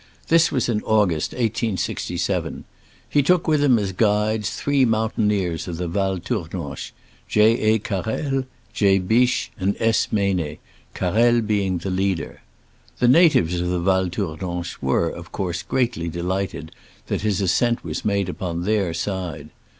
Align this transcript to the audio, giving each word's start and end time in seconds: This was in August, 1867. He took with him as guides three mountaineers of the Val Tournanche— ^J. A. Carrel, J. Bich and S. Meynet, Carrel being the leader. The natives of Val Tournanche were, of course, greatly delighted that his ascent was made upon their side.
This 0.29 0.51
was 0.51 0.67
in 0.67 0.81
August, 0.81 1.31
1867. 1.33 2.65
He 3.07 3.21
took 3.21 3.47
with 3.47 3.63
him 3.63 3.77
as 3.77 3.91
guides 3.91 4.49
three 4.49 4.83
mountaineers 4.83 5.67
of 5.67 5.77
the 5.77 5.87
Val 5.87 6.17
Tournanche— 6.17 6.91
^J. 7.29 7.59
A. 7.61 7.77
Carrel, 7.77 8.45
J. 8.73 8.97
Bich 8.97 9.51
and 9.59 9.75
S. 9.79 10.07
Meynet, 10.11 10.57
Carrel 10.95 11.41
being 11.41 11.77
the 11.77 11.91
leader. 11.91 12.41
The 12.97 13.07
natives 13.09 13.61
of 13.61 13.69
Val 13.83 14.09
Tournanche 14.09 14.77
were, 14.81 15.07
of 15.07 15.31
course, 15.31 15.61
greatly 15.61 16.09
delighted 16.09 16.71
that 17.05 17.21
his 17.21 17.39
ascent 17.39 17.83
was 17.83 18.03
made 18.03 18.27
upon 18.27 18.63
their 18.63 18.95
side. 18.95 19.51